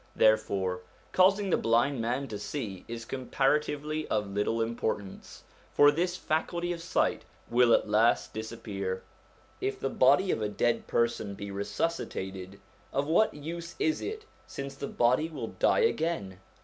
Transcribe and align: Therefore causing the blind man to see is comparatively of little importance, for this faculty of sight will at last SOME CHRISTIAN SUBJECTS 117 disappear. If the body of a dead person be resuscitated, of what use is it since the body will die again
Therefore 0.15 0.81
causing 1.11 1.51
the 1.51 1.57
blind 1.57 2.01
man 2.01 2.27
to 2.29 2.39
see 2.39 2.85
is 2.87 3.05
comparatively 3.05 4.07
of 4.07 4.31
little 4.31 4.59
importance, 4.59 5.43
for 5.73 5.91
this 5.91 6.17
faculty 6.17 6.73
of 6.73 6.81
sight 6.81 7.21
will 7.51 7.71
at 7.71 7.87
last 7.87 8.33
SOME 8.33 8.33
CHRISTIAN 8.33 8.43
SUBJECTS 8.61 9.03
117 9.59 9.69
disappear. 9.69 9.69
If 9.69 9.79
the 9.79 9.95
body 9.95 10.31
of 10.31 10.41
a 10.41 10.49
dead 10.49 10.87
person 10.87 11.35
be 11.35 11.51
resuscitated, 11.51 12.59
of 12.91 13.05
what 13.05 13.35
use 13.35 13.75
is 13.77 14.01
it 14.01 14.25
since 14.47 14.73
the 14.73 14.87
body 14.87 15.29
will 15.29 15.49
die 15.49 15.81
again 15.81 16.39